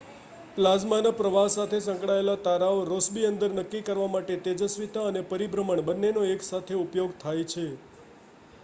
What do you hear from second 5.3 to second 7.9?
પરિભ્રમણ બન્નેનો એકસાથે ઉપયોગ થાય છે